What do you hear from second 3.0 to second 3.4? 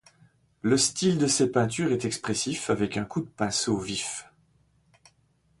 coup de